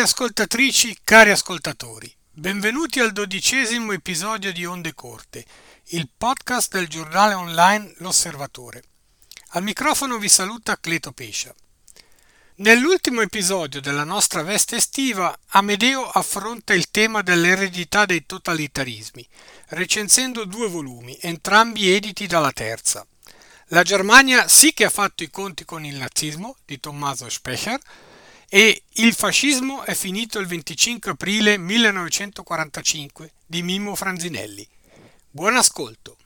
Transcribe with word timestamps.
Care 0.00 0.12
ascoltatrici, 0.12 0.98
cari 1.04 1.30
ascoltatori, 1.30 2.10
benvenuti 2.32 3.00
al 3.00 3.12
dodicesimo 3.12 3.92
episodio 3.92 4.50
di 4.50 4.64
Onde 4.64 4.94
Corte, 4.94 5.44
il 5.88 6.08
podcast 6.16 6.72
del 6.72 6.88
giornale 6.88 7.34
online 7.34 7.92
L'Osservatore. 7.98 8.82
Al 9.48 9.62
microfono 9.62 10.16
vi 10.16 10.30
saluta 10.30 10.80
Cleto 10.80 11.12
Pescia. 11.12 11.54
Nell'ultimo 12.56 13.20
episodio 13.20 13.82
della 13.82 14.04
nostra 14.04 14.42
veste 14.42 14.76
estiva, 14.76 15.38
Amedeo 15.48 16.08
affronta 16.08 16.72
il 16.72 16.90
tema 16.90 17.20
dell'eredità 17.20 18.06
dei 18.06 18.24
totalitarismi, 18.24 19.28
recensendo 19.66 20.46
due 20.46 20.68
volumi, 20.68 21.18
entrambi 21.20 21.92
editi 21.92 22.26
dalla 22.26 22.52
Terza. 22.52 23.06
La 23.66 23.82
Germania 23.82 24.48
sì 24.48 24.72
che 24.72 24.86
ha 24.86 24.90
fatto 24.90 25.22
i 25.24 25.30
conti 25.30 25.66
con 25.66 25.84
il 25.84 25.96
nazismo 25.96 26.56
di 26.64 26.80
Tommaso 26.80 27.28
Specher 27.28 27.78
e 28.52 28.82
Il 28.94 29.14
fascismo 29.14 29.84
è 29.84 29.94
finito 29.94 30.40
il 30.40 30.46
25 30.46 31.12
aprile 31.12 31.56
1945 31.56 33.30
di 33.46 33.62
Mimmo 33.62 33.94
Franzinelli. 33.94 34.66
Buon 35.30 35.54
ascolto. 35.54 36.16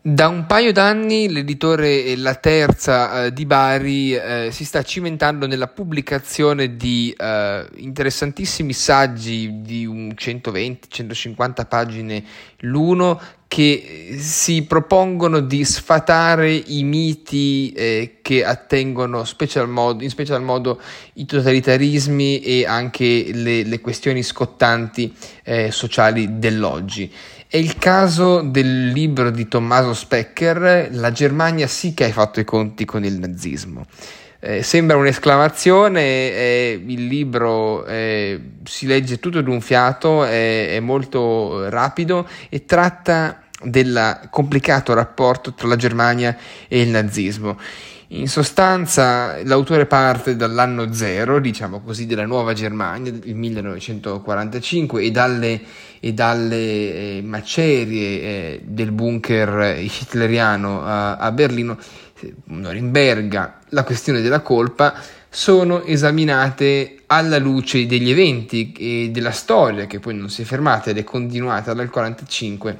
Da 0.00 0.28
un 0.28 0.46
paio 0.46 0.72
d'anni 0.72 1.28
l'editore 1.28 2.14
La 2.16 2.36
Terza 2.36 3.24
eh, 3.24 3.32
di 3.32 3.44
Bari 3.44 4.14
eh, 4.14 4.50
si 4.52 4.64
sta 4.64 4.84
cimentando 4.84 5.48
nella 5.48 5.66
pubblicazione 5.66 6.76
di 6.76 7.12
eh, 7.18 7.68
interessantissimi 7.74 8.72
saggi 8.72 9.62
di 9.62 9.84
120-150 9.88 11.66
pagine 11.66 12.24
l'uno 12.58 13.20
che 13.48 14.16
si 14.18 14.62
propongono 14.62 15.40
di 15.40 15.64
sfatare 15.64 16.52
i 16.52 16.82
miti 16.82 17.72
eh, 17.72 18.18
che 18.20 18.44
attengono 18.44 19.24
special 19.24 19.68
modo, 19.68 20.02
in 20.02 20.10
special 20.10 20.42
modo 20.42 20.80
i 21.14 21.26
totalitarismi 21.26 22.40
e 22.40 22.66
anche 22.66 23.30
le, 23.32 23.62
le 23.62 23.80
questioni 23.80 24.22
scottanti 24.22 25.14
eh, 25.44 25.70
sociali 25.70 26.38
dell'oggi. 26.38 27.10
È 27.48 27.56
il 27.56 27.78
caso 27.78 28.40
del 28.40 28.88
libro 28.88 29.30
di 29.30 29.46
Tommaso 29.46 29.94
Specker, 29.94 30.88
La 30.92 31.12
Germania 31.12 31.68
sì 31.68 31.94
che 31.94 32.04
ha 32.04 32.10
fatto 32.10 32.40
i 32.40 32.44
conti 32.44 32.84
con 32.84 33.04
il 33.04 33.18
nazismo. 33.18 33.86
Eh, 34.38 34.62
sembra 34.62 34.96
un'esclamazione, 34.96 36.02
eh, 36.02 36.82
il 36.86 37.06
libro 37.06 37.86
eh, 37.86 38.40
si 38.64 38.86
legge 38.86 39.18
tutto 39.18 39.40
d'un 39.40 39.60
fiato, 39.62 40.24
è 40.24 40.78
molto 40.80 41.68
rapido 41.70 42.28
e 42.50 42.66
tratta 42.66 43.40
del 43.62 44.28
complicato 44.30 44.92
rapporto 44.92 45.54
tra 45.54 45.66
la 45.66 45.76
Germania 45.76 46.36
e 46.68 46.82
il 46.82 46.88
nazismo. 46.88 47.58
In 48.10 48.28
sostanza 48.28 49.42
l'autore 49.42 49.86
parte 49.86 50.36
dall'anno 50.36 50.92
zero, 50.92 51.40
diciamo 51.40 51.80
così, 51.80 52.06
della 52.06 52.24
nuova 52.24 52.52
Germania, 52.52 53.10
il 53.10 53.34
1945, 53.34 55.02
e 55.02 55.10
dalle, 55.10 55.60
e 55.98 56.12
dalle 56.12 56.56
eh, 56.56 57.22
macerie 57.24 58.20
eh, 58.20 58.60
del 58.64 58.92
bunker 58.92 59.76
hitleriano 59.76 60.84
a, 60.84 61.16
a 61.16 61.32
Berlino, 61.32 61.76
Norimberga, 62.44 63.60
la 63.70 63.84
questione 63.84 64.20
della 64.20 64.40
colpa, 64.40 64.94
sono 65.28 65.82
esaminate 65.82 67.02
alla 67.06 67.38
luce 67.38 67.86
degli 67.86 68.10
eventi 68.10 68.72
e 68.72 69.10
della 69.10 69.32
storia 69.32 69.86
che 69.86 69.98
poi 69.98 70.14
non 70.14 70.30
si 70.30 70.42
è 70.42 70.44
fermata 70.44 70.90
ed 70.90 70.98
è 70.98 71.04
continuata 71.04 71.74
dal 71.74 71.88
1945 71.88 72.78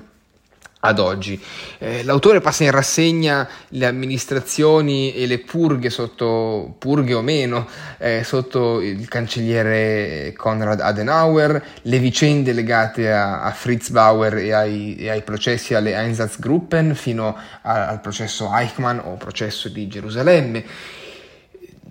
ad 0.86 0.98
oggi. 0.98 1.40
Eh, 1.78 2.02
l'autore 2.04 2.40
passa 2.40 2.64
in 2.64 2.70
rassegna 2.70 3.48
le 3.68 3.86
amministrazioni 3.86 5.14
e 5.14 5.26
le 5.26 5.38
purghe 5.38 5.90
sotto, 5.90 6.74
purghe 6.78 7.14
o 7.14 7.22
meno, 7.22 7.66
eh, 7.98 8.22
sotto 8.24 8.80
il 8.80 9.08
cancelliere 9.08 10.32
Konrad 10.36 10.80
Adenauer, 10.80 11.62
le 11.82 11.98
vicende 11.98 12.52
legate 12.52 13.12
a, 13.12 13.42
a 13.42 13.50
Fritz 13.52 13.90
Bauer 13.90 14.36
e 14.36 14.52
ai, 14.52 14.96
e 14.96 15.10
ai, 15.10 15.22
processi 15.22 15.74
alle 15.74 15.94
Einsatzgruppen 15.94 16.94
fino 16.94 17.36
a, 17.62 17.88
al 17.88 18.00
processo 18.00 18.50
Eichmann 18.52 18.98
o 18.98 19.16
processo 19.16 19.68
di 19.68 19.88
Gerusalemme 19.88 20.64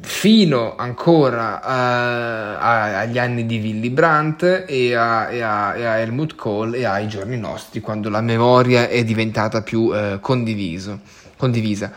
fino 0.01 0.75
ancora 0.75 1.61
a, 1.61 2.57
a, 2.57 3.00
agli 3.00 3.17
anni 3.17 3.45
di 3.45 3.59
Willy 3.59 3.89
Brandt 3.89 4.66
e 4.67 4.94
a, 4.94 5.29
e, 5.29 5.38
e 5.38 5.41
a, 5.41 5.97
Helmut 6.00 6.35
Kohl 6.35 6.75
e 6.75 6.85
ai 6.85 7.07
giorni 7.07 7.38
nostri, 7.38 7.79
quando 7.79 8.09
la 8.09 8.22
memoria 8.22 8.88
è 8.88 9.03
diventata 9.03 9.61
più 9.61 9.91
eh, 9.94 10.19
condiviso, 10.22 11.00
condivisa. 11.38 11.91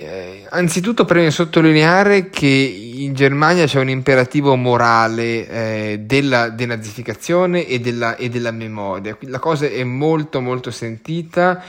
Eh, 0.00 0.46
anzitutto 0.48 1.04
preme 1.04 1.32
sottolineare 1.32 2.30
che 2.30 2.46
in 2.46 3.14
Germania 3.14 3.66
c'è 3.66 3.80
un 3.80 3.88
imperativo 3.88 4.54
morale 4.54 5.48
eh, 5.48 6.00
della 6.04 6.50
denazificazione 6.50 7.66
e 7.66 7.80
della, 7.80 8.14
e 8.14 8.28
della 8.28 8.52
memoria. 8.52 9.18
La 9.22 9.40
cosa 9.40 9.66
è 9.66 9.82
molto 9.82 10.40
molto 10.40 10.70
sentita 10.70 11.60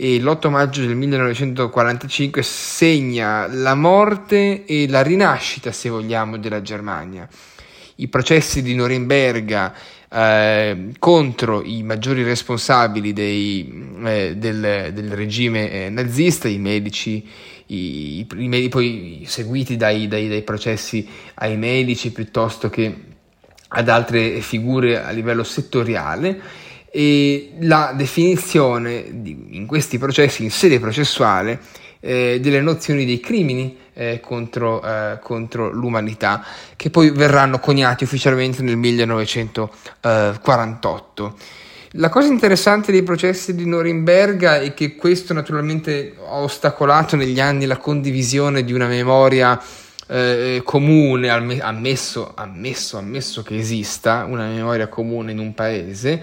e 0.00 0.20
l'8 0.20 0.48
maggio 0.48 0.86
del 0.86 0.94
1945 0.94 2.40
segna 2.44 3.48
la 3.48 3.74
morte 3.74 4.64
e 4.64 4.86
la 4.88 5.02
rinascita, 5.02 5.72
se 5.72 5.88
vogliamo, 5.88 6.38
della 6.38 6.62
Germania. 6.62 7.28
I 7.96 8.06
processi 8.06 8.62
di 8.62 8.76
Norimberga 8.76 9.74
eh, 10.08 10.90
contro 11.00 11.64
i 11.64 11.82
maggiori 11.82 12.22
responsabili 12.22 13.12
dei, 13.12 13.96
eh, 14.04 14.36
del, 14.36 14.92
del, 14.92 15.10
regime 15.10 15.68
eh, 15.68 15.88
nazista, 15.90 16.46
i 16.46 16.58
medici, 16.58 17.28
i, 17.66 18.24
i, 18.36 18.68
poi 18.68 19.24
seguiti 19.26 19.76
dai, 19.76 20.06
dai, 20.06 20.28
dai 20.28 20.42
processi 20.42 21.08
ai 21.34 21.56
medici 21.56 22.12
piuttosto 22.12 22.70
che 22.70 22.94
ad 23.70 23.88
altre 23.88 24.40
figure 24.42 25.02
a 25.02 25.10
livello 25.10 25.42
settoriale 25.42 26.40
e 26.90 27.52
la 27.60 27.94
definizione 27.96 29.04
di, 29.10 29.46
in 29.50 29.66
questi 29.66 29.98
processi, 29.98 30.44
in 30.44 30.50
sede 30.50 30.80
processuale, 30.80 31.60
eh, 32.00 32.38
delle 32.40 32.60
nozioni 32.60 33.04
dei 33.04 33.18
crimini 33.20 33.76
eh, 33.94 34.20
contro, 34.20 34.80
eh, 34.82 35.18
contro, 35.20 35.70
l'umanità, 35.70 36.44
che 36.76 36.90
poi 36.90 37.10
verranno 37.10 37.58
coniati 37.58 38.04
ufficialmente 38.04 38.62
nel 38.62 38.76
1948. 38.76 41.36
La 41.92 42.10
cosa 42.10 42.28
interessante 42.28 42.92
dei 42.92 43.02
processi 43.02 43.54
di 43.54 43.66
Norimberga 43.66 44.60
è 44.60 44.74
che 44.74 44.94
questo 44.94 45.32
naturalmente 45.32 46.14
ha 46.22 46.40
ostacolato 46.40 47.16
negli 47.16 47.40
anni 47.40 47.64
la 47.64 47.78
condivisione 47.78 48.62
di 48.62 48.74
una 48.74 48.86
memoria 48.86 49.58
eh, 50.06 50.60
comune, 50.64 51.30
ammesso, 51.30 52.32
ammesso, 52.34 52.98
ammesso 52.98 53.42
che 53.42 53.56
esista 53.56 54.26
una 54.28 54.48
memoria 54.48 54.88
comune 54.88 55.32
in 55.32 55.38
un 55.38 55.54
paese 55.54 56.22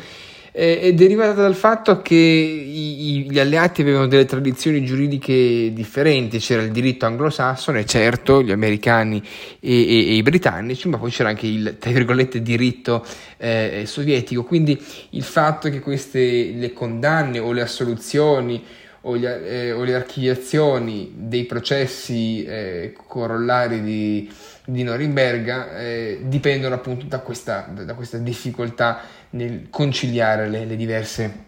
eh, 0.58 0.80
è 0.80 0.94
derivata 0.94 1.34
dal 1.34 1.54
fatto 1.54 2.02
che 2.02 2.16
i, 2.16 3.28
gli 3.30 3.40
alleati 3.40 3.82
avevano 3.82 4.08
delle 4.08 4.24
tradizioni 4.24 4.86
giuridiche 4.86 5.74
differenti, 5.74 6.40
c'era 6.40 6.62
il 6.62 6.72
diritto 6.72 7.06
anglosassone, 7.06 7.86
certo, 7.86 8.42
gli 8.42 8.52
americani 8.52 9.22
e, 9.60 9.70
e, 9.70 10.08
e 10.12 10.14
i 10.14 10.24
britannici, 10.24 10.88
ma 10.88 10.98
poi 10.98 11.12
c'era 11.12 11.28
anche 11.28 11.46
il, 11.46 11.76
tra 11.78 11.92
virgolette, 11.92 12.42
diritto 12.42 13.06
eh, 13.36 13.84
sovietico, 13.86 14.46
quindi 14.46 14.82
il 15.10 15.24
fatto 15.24 15.70
che 15.70 15.82
queste, 15.82 16.54
le 16.56 16.72
condanne 16.72 17.40
o 17.40 17.52
le 17.52 17.62
assoluzioni 17.62 18.64
o, 19.02 19.18
gli, 19.18 19.26
eh, 19.26 19.74
o 19.74 19.84
le 19.84 19.94
archiviazioni 19.94 21.12
dei 21.16 21.44
processi 21.44 22.46
eh, 22.46 22.96
corollari 23.08 23.82
di, 23.82 24.32
di 24.66 24.84
Norimberga 24.84 25.78
eh, 25.78 26.20
dipendono 26.24 26.76
appunto 26.76 27.06
da 27.06 27.20
questa, 27.20 27.70
da 27.72 27.94
questa 27.94 28.18
difficoltà 28.18 29.02
nel 29.36 29.68
conciliare 29.70 30.50
le, 30.50 30.66
le 30.66 30.76
diverse 30.76 31.44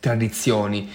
tradizioni. 0.00 0.90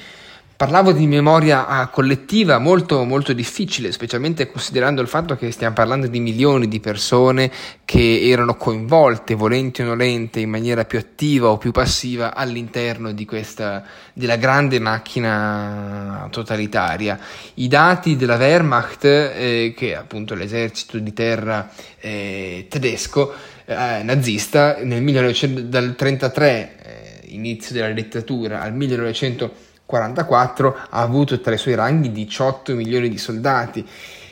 Parlavo 0.57 0.91
di 0.91 1.05
memoria 1.05 1.87
collettiva 1.91 2.57
molto, 2.57 3.03
molto 3.03 3.31
difficile, 3.31 3.91
specialmente 3.91 4.49
considerando 4.51 5.03
il 5.03 5.07
fatto 5.07 5.35
che 5.35 5.51
stiamo 5.51 5.75
parlando 5.75 6.07
di 6.07 6.19
milioni 6.19 6.67
di 6.67 6.79
persone 6.79 7.51
che 7.85 8.27
erano 8.27 8.55
coinvolte, 8.55 9.35
volenti 9.35 9.83
o 9.83 9.85
nolente, 9.85 10.39
in 10.39 10.49
maniera 10.49 10.83
più 10.83 10.97
attiva 10.97 11.49
o 11.49 11.59
più 11.59 11.69
passiva 11.69 12.33
all'interno 12.33 13.11
di 13.11 13.23
questa, 13.23 13.83
della 14.13 14.37
grande 14.37 14.79
macchina 14.79 16.27
totalitaria. 16.31 17.19
I 17.53 17.67
dati 17.67 18.15
della 18.15 18.37
Wehrmacht, 18.37 19.03
eh, 19.05 19.75
che 19.77 19.91
è 19.91 19.95
appunto 19.95 20.33
l'esercito 20.33 20.97
di 20.97 21.13
terra 21.13 21.69
eh, 21.99 22.65
tedesco, 22.67 23.31
eh, 23.67 24.01
nazista, 24.03 24.77
nel 24.81 25.01
1900, 25.01 25.61
dal 25.61 25.95
1933, 25.97 26.75
eh, 26.81 27.35
inizio 27.35 27.75
della 27.75 27.91
dittatura, 27.91 28.61
al 28.61 28.73
1940, 28.73 29.65
44 29.87 30.77
ha 30.89 31.01
avuto 31.01 31.39
tra 31.39 31.53
i 31.53 31.57
suoi 31.57 31.73
ranghi 31.73 32.11
18 32.11 32.75
milioni 32.75 33.09
di 33.09 33.17
soldati. 33.17 33.83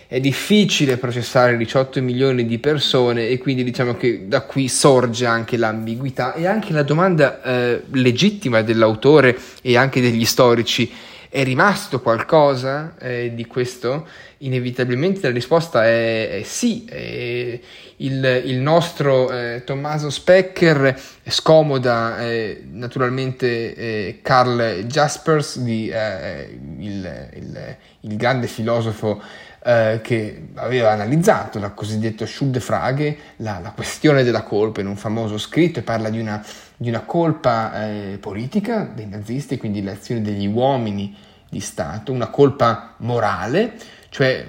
È 0.07 0.19
difficile 0.19 0.97
processare 0.97 1.57
18 1.57 2.01
milioni 2.01 2.45
di 2.45 2.59
persone 2.59 3.27
e 3.27 3.39
quindi 3.39 3.63
diciamo 3.63 3.95
che 3.95 4.27
da 4.27 4.41
qui 4.41 4.67
sorge 4.67 5.25
anche 5.25 5.57
l'ambiguità 5.57 6.33
e 6.33 6.45
anche 6.45 6.73
la 6.73 6.83
domanda 6.83 7.41
eh, 7.41 7.83
legittima 7.91 8.61
dell'autore 8.61 9.35
e 9.63 9.75
anche 9.77 10.01
degli 10.01 10.25
storici 10.25 10.91
è 11.35 11.43
rimasto 11.43 11.99
qualcosa 12.01 12.95
eh, 12.97 13.31
di 13.33 13.45
questo? 13.45 14.07
Inevitabilmente 14.45 15.27
la 15.27 15.33
risposta 15.33 15.85
è, 15.85 16.39
è 16.39 16.43
sì. 16.43 16.85
È 16.85 17.59
il, 17.97 18.41
il, 18.45 18.57
nostro 18.57 19.31
eh, 19.31 19.63
Tommaso 19.65 20.09
Specker 20.09 20.99
scomoda 21.27 22.19
eh, 22.19 22.63
naturalmente 22.71 23.75
eh, 23.75 24.19
Karl 24.21 24.83
Jaspers, 24.85 25.59
di, 25.59 25.89
eh, 25.89 26.59
il, 26.79 27.29
il, 27.33 27.77
il, 28.01 28.15
grande 28.17 28.47
filosofo 28.47 29.21
eh, 29.63 29.99
che 30.03 30.47
aveva 30.55 30.91
analizzato 30.91 31.57
la 31.59 31.71
cosiddetta 31.71 32.25
Schuldfrage, 32.25 33.17
la, 33.37 33.59
la 33.63 33.71
questione 33.71 34.23
della 34.23 34.43
colpa 34.43 34.81
in 34.81 34.87
un 34.87 34.97
famoso 34.97 35.37
scritto 35.37 35.79
e 35.79 35.83
parla 35.83 36.09
di 36.09 36.19
una 36.19 36.43
di 36.77 36.89
una 36.89 37.01
colpa 37.01 37.87
eh, 37.87 38.17
politica 38.19 38.89
dei 38.93 39.07
nazisti, 39.07 39.57
quindi 39.57 39.81
le 39.81 39.91
azioni 39.91 40.21
degli 40.21 40.45
uomini 40.45 41.15
di 41.49 41.59
Stato, 41.59 42.11
una 42.11 42.27
colpa 42.27 42.95
morale, 42.97 43.73
cioè 44.15 44.45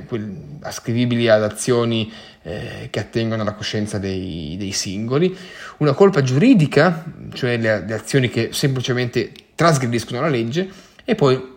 ascrivibili 0.60 1.28
ad 1.28 1.42
azioni 1.42 2.12
eh, 2.42 2.86
che 2.88 3.00
attengono 3.00 3.42
alla 3.42 3.54
coscienza 3.54 3.98
dei, 3.98 4.54
dei, 4.56 4.70
singoli, 4.70 5.36
una 5.78 5.92
colpa 5.92 6.22
giuridica, 6.22 7.04
cioè 7.32 7.56
le, 7.56 7.84
le, 7.84 7.94
azioni 7.94 8.28
che 8.28 8.50
semplicemente 8.52 9.32
trasgrediscono 9.56 10.20
la 10.20 10.28
legge, 10.28 10.70
e 11.04 11.16
poi 11.16 11.54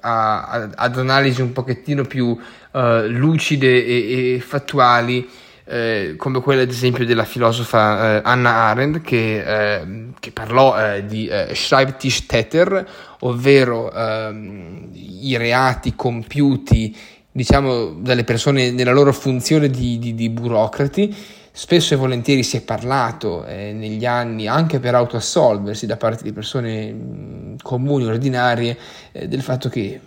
a, 0.00 0.70
ad 0.74 0.98
analisi 0.98 1.40
un 1.40 1.52
pochettino 1.52 2.02
più 2.02 2.36
eh, 2.72 3.06
lucide 3.06 3.86
e, 3.86 4.34
e 4.34 4.40
fattuali 4.40 5.30
eh, 5.66 6.14
come 6.18 6.40
quella 6.40 6.62
ad 6.62 6.68
esempio 6.68 7.06
della 7.06 7.24
filosofa 7.24 8.18
eh, 8.18 8.20
Anna 8.22 8.50
Arendt 8.50 9.00
che, 9.00 9.76
eh, 9.76 9.86
che 10.20 10.30
parlò 10.30 10.78
eh, 10.78 11.06
di 11.06 11.26
eh, 11.26 11.54
Schreibtischtäter, 11.54 12.86
ovvero 13.20 13.90
ehm, 13.90 14.90
i 14.92 15.36
reati 15.36 15.94
compiuti 15.96 16.94
diciamo 17.32 17.94
dalle 17.94 18.24
persone 18.24 18.70
nella 18.70 18.92
loro 18.92 19.12
funzione 19.12 19.68
di, 19.68 19.98
di, 19.98 20.14
di 20.14 20.28
burocrati. 20.28 21.14
Spesso 21.56 21.94
e 21.94 21.96
volentieri 21.96 22.42
si 22.42 22.56
è 22.56 22.62
parlato 22.62 23.44
eh, 23.44 23.72
negli 23.72 24.04
anni, 24.04 24.48
anche 24.48 24.80
per 24.80 24.96
autoassolversi 24.96 25.86
da 25.86 25.96
parte 25.96 26.24
di 26.24 26.32
persone 26.32 26.92
mh, 26.92 27.56
comuni, 27.62 28.06
ordinarie, 28.06 28.76
del 29.12 29.40
fatto 29.40 29.68
che 29.68 30.00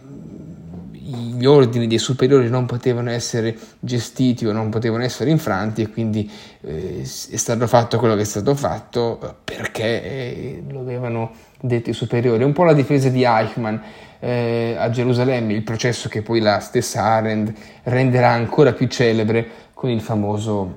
gli 1.07 1.45
ordini 1.45 1.87
dei 1.87 1.97
superiori 1.97 2.49
non 2.49 2.65
potevano 2.65 3.09
essere 3.09 3.57
gestiti 3.79 4.45
o 4.45 4.51
non 4.51 4.69
potevano 4.69 5.03
essere 5.03 5.29
infranti 5.29 5.81
e 5.81 5.89
quindi 5.89 6.29
eh, 6.61 7.01
è 7.01 7.37
stato 7.37 7.65
fatto 7.67 7.97
quello 7.97 8.15
che 8.15 8.21
è 8.21 8.25
stato 8.25 8.53
fatto 8.55 9.37
perché 9.43 10.03
eh, 10.03 10.63
lo 10.69 10.81
avevano 10.81 11.31
detto 11.61 11.89
i 11.89 11.93
superiori. 11.93 12.43
Un 12.43 12.53
po' 12.53 12.63
la 12.63 12.73
difesa 12.73 13.09
di 13.09 13.23
Eichmann 13.23 13.77
eh, 14.19 14.75
a 14.77 14.89
Gerusalemme, 14.89 15.53
il 15.53 15.63
processo 15.63 16.09
che 16.09 16.21
poi 16.21 16.39
la 16.41 16.59
stessa 16.59 17.03
Arendt 17.03 17.57
renderà 17.83 18.29
ancora 18.29 18.73
più 18.73 18.87
celebre 18.87 19.65
con 19.73 19.89
il 19.89 20.01
famoso 20.01 20.75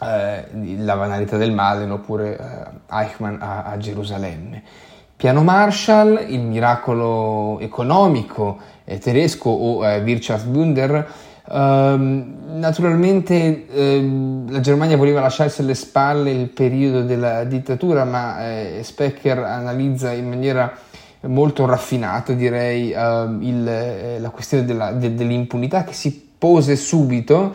eh, 0.00 0.44
La 0.78 0.96
banalità 0.96 1.36
del 1.36 1.52
male 1.52 1.88
oppure 1.88 2.36
eh, 2.36 2.94
Eichmann 2.94 3.36
a, 3.40 3.62
a 3.64 3.76
Gerusalemme. 3.76 4.90
Piano 5.22 5.44
Marshall, 5.44 6.24
il 6.30 6.40
miracolo 6.40 7.60
economico 7.60 8.58
eh, 8.82 8.98
tedesco 8.98 9.50
o 9.50 9.86
eh, 9.86 10.00
Wirtschaftswunder. 10.00 11.12
Um, 11.48 12.56
naturalmente 12.58 13.68
eh, 13.68 14.44
la 14.48 14.58
Germania 14.58 14.96
voleva 14.96 15.20
lasciarsi 15.20 15.60
alle 15.60 15.76
spalle 15.76 16.32
il 16.32 16.48
periodo 16.48 17.04
della 17.04 17.44
dittatura, 17.44 18.02
ma 18.02 18.50
eh, 18.50 18.80
Specker 18.82 19.38
analizza 19.38 20.10
in 20.10 20.28
maniera 20.28 20.76
molto 21.28 21.66
raffinata, 21.66 22.32
direi, 22.32 22.90
uh, 22.90 23.40
il, 23.40 23.68
eh, 23.68 24.18
la 24.18 24.30
questione 24.30 24.64
della, 24.64 24.90
de, 24.90 25.14
dell'impunità 25.14 25.84
che 25.84 25.92
si 25.92 26.30
pose 26.36 26.74
subito 26.74 27.52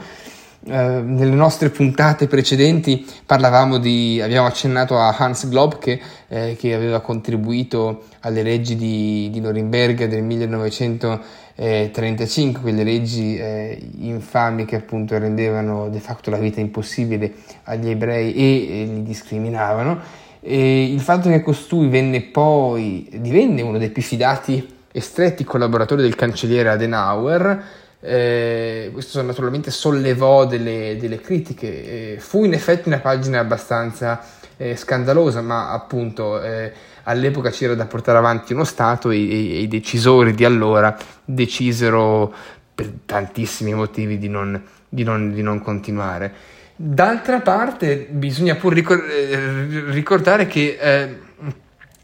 eh, 0.69 1.01
nelle 1.01 1.35
nostre 1.35 1.69
puntate 1.69 2.27
precedenti 2.27 3.05
parlavamo 3.25 3.77
di, 3.77 4.19
abbiamo 4.21 4.47
accennato 4.47 4.99
a 4.99 5.15
Hans 5.17 5.47
Globke 5.47 5.97
eh, 6.27 6.57
che 6.59 6.73
aveva 6.73 6.99
contribuito 6.99 8.03
alle 8.21 8.43
leggi 8.43 8.75
di, 8.75 9.29
di 9.31 9.39
Norimberga 9.39 10.07
del 10.07 10.23
1935, 10.23 12.61
quelle 12.61 12.83
leggi 12.83 13.37
eh, 13.37 13.81
infami 13.99 14.65
che 14.65 14.75
appunto 14.75 15.17
rendevano 15.17 15.87
de 15.87 15.99
facto 15.99 16.29
la 16.29 16.37
vita 16.37 16.59
impossibile 16.59 17.33
agli 17.63 17.89
ebrei 17.89 18.33
e, 18.33 18.81
e 18.81 18.85
li 18.85 19.03
discriminavano. 19.03 20.25
E 20.41 20.91
il 20.91 20.99
fatto 20.99 21.29
che 21.29 21.41
costui 21.41 21.87
venne 21.87 22.21
poi, 22.21 23.07
divenne 23.19 23.61
uno 23.61 23.77
dei 23.77 23.89
più 23.89 24.01
fidati 24.01 24.75
e 24.91 25.01
stretti 25.01 25.43
collaboratori 25.43 26.01
del 26.01 26.15
cancelliere 26.15 26.69
Adenauer, 26.69 27.85
eh, 27.99 28.89
questo 28.93 29.21
naturalmente 29.21 29.71
sollevò 29.71 30.45
delle, 30.45 30.97
delle 30.99 31.19
critiche, 31.19 32.13
eh, 32.13 32.19
fu 32.19 32.43
in 32.43 32.53
effetti 32.53 32.87
una 32.87 32.99
pagina 32.99 33.39
abbastanza 33.39 34.23
eh, 34.57 34.75
scandalosa, 34.75 35.41
ma 35.41 35.71
appunto 35.71 36.41
eh, 36.41 36.71
all'epoca 37.03 37.49
c'era 37.49 37.75
da 37.75 37.85
portare 37.85 38.17
avanti 38.17 38.53
uno 38.53 38.63
Stato 38.63 39.09
e, 39.09 39.17
e, 39.17 39.61
i 39.61 39.67
decisori 39.67 40.33
di 40.33 40.45
allora 40.45 40.95
decisero 41.23 42.33
per 42.73 42.91
tantissimi 43.05 43.73
motivi 43.73 44.17
di 44.17 44.29
non, 44.29 44.61
di 44.87 45.03
non, 45.03 45.33
di 45.33 45.41
non 45.41 45.61
continuare. 45.61 46.55
D'altra 46.75 47.39
parte 47.39 48.07
bisogna 48.09 48.53
pur 48.55 48.77
eh, 48.77 49.83
ricordare 49.89 50.45
che 50.45 50.77
eh, 50.79 51.17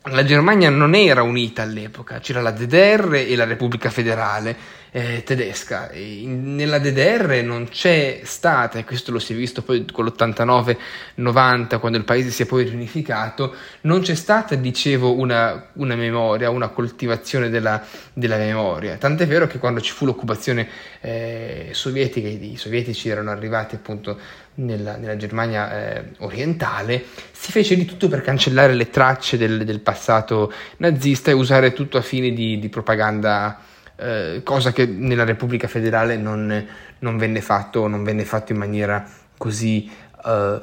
la 0.06 0.24
Germania 0.24 0.70
non 0.70 0.96
era 0.96 1.24
unita 1.24 1.62
all'epoca, 1.62 2.20
c'era 2.20 2.42
la 2.42 2.52
DDR 2.52 3.14
e 3.14 3.36
la 3.36 3.46
Repubblica 3.46 3.90
Federale 3.90 4.82
eh, 4.96 5.24
tedesca. 5.24 5.92
In, 5.94 6.56
nella 6.56 6.78
DDR 6.78 7.42
non 7.44 7.68
c'è 7.68 8.22
stata, 8.24 8.78
e 8.78 8.84
questo 8.84 9.12
lo 9.12 9.20
si 9.20 9.34
è 9.34 9.36
visto 9.36 9.64
poi 9.64 9.86
con 9.92 10.06
l'89-90, 10.06 11.80
quando 11.80 11.98
il 11.98 12.04
paese 12.04 12.30
si 12.30 12.44
è 12.44 12.46
poi 12.46 12.66
riunificato, 12.66 13.56
non 13.82 14.02
c'è 14.02 14.14
stata, 14.14 14.54
dicevo, 14.56 15.18
una, 15.18 15.70
una 15.74 15.96
memoria, 15.96 16.52
una 16.52 16.68
coltivazione 16.68 17.50
della, 17.50 17.84
della, 18.14 18.38
memoria. 18.38 18.98
Tant'è 18.98 19.26
vero 19.26 19.48
che 19.48 19.58
quando 19.58 19.82
ci 19.82 19.92
fu 19.92 20.06
l'occupazione 20.06 20.68
eh, 21.02 21.70
sovietica, 21.72 22.28
i 22.28 22.56
sovietici 22.58 23.10
erano 23.10 23.32
arrivati 23.32 23.76
appunto 23.76 24.20
nella, 24.56 24.98
nella 24.98 25.18
Germania 25.18 25.96
eh, 25.96 26.04
orientale, 26.20 27.04
si 27.32 27.52
fece 27.52 27.76
di 27.76 27.86
tutto 27.86 28.08
per 28.08 28.22
cancellare 28.22 28.74
le 28.74 28.90
tracce 28.90 29.38
del, 29.38 29.64
del 29.64 29.80
passato 29.80 30.52
nazista 30.78 31.32
e 31.32 31.34
usare 31.34 31.74
tutto 31.74 31.98
a 31.98 32.02
fini 32.02 32.34
di, 32.34 32.60
di 32.60 32.70
propaganda 32.70 33.60
eh, 33.96 34.42
cosa 34.44 34.72
che 34.72 34.86
nella 34.86 35.24
Repubblica 35.24 35.68
Federale 35.68 36.18
non, 36.18 36.68
non, 37.00 37.18
venne 37.18 37.42
fatto, 37.42 37.88
non 37.88 38.04
venne 38.04 38.26
fatto 38.26 38.52
in 38.52 38.58
maniera 38.58 39.08
così, 39.38 39.90
eh, 40.26 40.62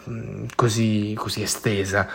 così, 0.54 1.14
così 1.16 1.42
estesa. 1.42 2.08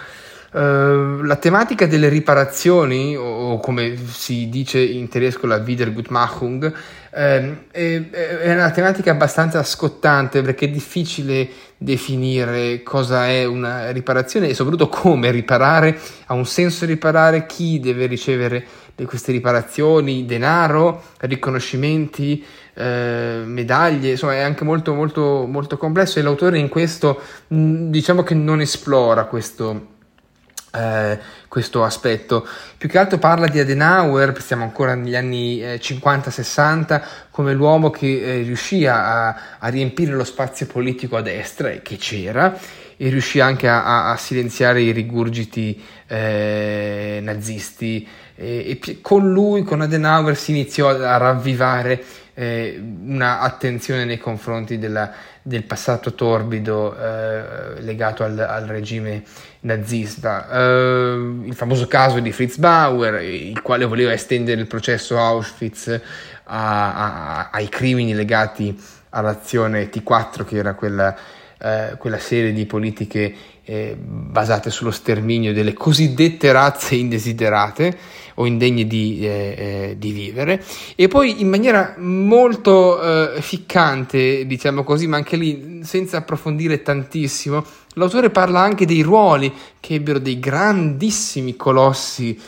Uh, 0.55 1.21
la 1.23 1.35
tematica 1.35 1.85
delle 1.85 2.07
riparazioni, 2.07 3.13
o, 3.13 3.59
come 3.59 3.97
si 4.07 4.47
dice 4.47 4.79
in 4.79 5.09
tedesco 5.09 5.47
la 5.47 5.57
Wiedergutmachung, 5.57 6.73
eh, 7.11 7.57
è, 7.71 8.09
è, 8.09 8.53
una 8.53 8.71
tematica 8.71 9.11
abbastanza 9.11 9.61
scottante 9.63 10.41
perché 10.41 10.67
è 10.67 10.69
difficile 10.69 11.45
definire 11.77 12.83
cosa 12.83 13.27
è 13.27 13.43
una 13.43 13.91
riparazione 13.91 14.47
e 14.47 14.53
soprattutto 14.53 14.87
come 14.87 15.29
riparare, 15.29 15.99
ha 16.27 16.33
un 16.33 16.45
senso 16.45 16.85
riparare, 16.85 17.45
chi 17.45 17.81
deve 17.81 18.05
ricevere 18.05 18.65
queste 19.05 19.33
riparazioni, 19.33 20.25
denaro, 20.25 21.03
riconoscimenti, 21.17 22.41
eh, 22.75 23.41
medaglie, 23.43 24.11
insomma 24.11 24.35
è 24.35 24.39
anche 24.39 24.63
molto 24.63 24.93
molto 24.93 25.45
molto 25.49 25.75
complesso 25.75 26.19
e 26.19 26.21
l'autore 26.21 26.59
in 26.59 26.69
questo 26.69 27.19
diciamo 27.47 28.23
che 28.23 28.35
non 28.35 28.61
esplora 28.61 29.25
questo, 29.25 29.94
eh, 30.75 31.19
questo 31.47 31.83
aspetto. 31.83 32.47
Più 32.77 32.89
che 32.89 32.97
altro 32.97 33.17
parla 33.17 33.47
di 33.47 33.59
Adenauer, 33.59 34.39
siamo 34.41 34.63
ancora 34.63 34.93
negli 34.95 35.15
anni 35.15 35.63
eh, 35.63 35.79
50-60, 35.79 37.01
come 37.31 37.53
l'uomo 37.53 37.89
che 37.89 38.21
eh, 38.21 38.41
riuscì 38.41 38.85
a, 38.85 39.27
a, 39.59 39.67
riempire 39.69 40.11
lo 40.11 40.23
spazio 40.23 40.65
politico 40.67 41.17
a 41.17 41.21
destra, 41.21 41.69
e 41.69 41.81
che 41.81 41.95
c'era, 41.95 42.57
e 42.97 43.09
riuscì 43.09 43.39
anche 43.39 43.67
a, 43.67 44.11
a 44.11 44.17
silenziare 44.17 44.81
i 44.81 44.91
rigurgiti 44.91 45.81
eh, 46.07 47.19
nazisti. 47.21 48.07
E, 48.35 48.79
e, 48.83 49.01
con 49.01 49.31
lui, 49.31 49.63
con 49.63 49.81
Adenauer, 49.81 50.35
si 50.35 50.51
iniziò 50.51 50.89
a 50.89 51.17
ravvivare 51.17 52.03
eh, 52.35 52.77
una 52.77 53.57
nei 54.03 54.17
confronti 54.17 54.77
della, 54.77 55.11
del 55.41 55.63
passato 55.63 56.13
torbido 56.13 56.95
eh, 56.97 57.81
legato 57.81 58.23
al, 58.23 58.37
al, 58.37 58.65
regime 58.65 59.23
nazista. 59.65 60.49
Eh, 60.49 61.41
il 61.43 61.53
famoso 61.55 61.87
caso 61.87 62.19
di 62.19 62.31
Fritz 62.31 62.57
Bauer, 62.57 63.21
il 63.21 63.61
quale 63.61 63.85
voleva 63.85 64.13
estendere 64.13 64.61
il 64.61 64.67
processo 64.67 65.19
Auschwitz 65.19 66.01
a, 66.45 66.93
a, 66.93 67.49
ai 67.51 67.67
crimini 67.67 68.13
legati 68.13 68.77
all'azione 69.09 69.89
T4, 69.89 70.45
che 70.45 70.57
era 70.57 70.73
quella, 70.75 71.15
eh, 71.57 71.95
quella 71.97 72.19
serie 72.19 72.53
di 72.53 72.65
politiche 72.65 73.35
eh, 73.67 73.95
basate 73.97 74.69
sullo 74.69 74.91
sterminio 74.91 75.51
delle 75.51 75.73
cosiddette 75.73 76.51
razze 76.51 76.95
indesiderate 76.95 77.97
o 78.35 78.45
indegne 78.45 78.85
di, 78.85 79.19
eh, 79.21 79.55
eh, 79.57 79.95
di 79.97 80.11
vivere 80.11 80.63
e 80.95 81.07
poi 81.07 81.41
in 81.41 81.49
maniera 81.49 81.95
molto 81.97 83.33
eh, 83.33 83.41
ficcante 83.41 84.45
diciamo 84.45 84.83
così 84.83 85.07
ma 85.07 85.17
anche 85.17 85.35
lì 85.35 85.79
senza 85.83 86.17
approfondire 86.17 86.83
tantissimo 86.83 87.65
l'autore 87.95 88.29
parla 88.29 88.61
anche 88.61 88.85
dei 88.85 89.01
ruoli 89.01 89.53
che 89.79 89.95
ebbero 89.95 90.19
dei 90.19 90.39
grandissimi 90.39 91.55
colossi 91.55 92.39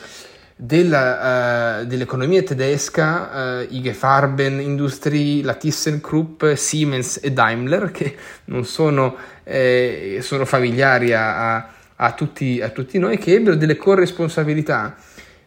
della, 0.59 1.81
uh, 1.81 1.85
dell'economia 1.85 2.41
tedesca, 2.41 3.59
uh, 3.61 3.67
IG 3.69 3.91
Farben 3.91 4.59
Industrie, 4.59 5.43
la 5.43 5.53
ThyssenKrupp, 5.53 6.45
Siemens 6.53 7.19
e 7.21 7.31
Daimler, 7.31 7.91
che 7.91 8.15
non 8.45 8.65
sono, 8.65 9.15
eh, 9.43 10.17
sono 10.21 10.45
familiari 10.45 11.13
a, 11.13 11.55
a, 11.55 11.69
a, 11.97 12.11
tutti, 12.13 12.59
a, 12.59 12.69
tutti, 12.69 12.97
noi, 12.97 13.19
che 13.19 13.35
ebbero 13.35 13.55
delle 13.55 13.77
corresponsabilità. 13.77 14.95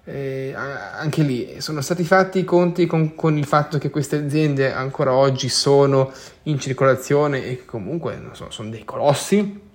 Eh, 0.05 0.55
anche 0.55 1.23
lì 1.23 1.57
sono 1.59 1.83
stati 1.83 2.05
fatti 2.05 2.39
i 2.39 2.45
conti 2.45 2.87
con, 2.87 3.15
con, 3.15 3.37
il 3.37 3.45
fatto 3.45 3.79
che 3.79 3.91
queste 3.91 4.17
aziende 4.17 4.73
ancora 4.73 5.13
oggi 5.13 5.49
sono 5.49 6.11
in 6.45 6.59
circolazione 6.59 7.45
e 7.45 7.65
comunque 7.67 8.19
so, 8.33 8.47
sono 8.49 8.71
dei 8.71 8.85
colossi 8.85 9.69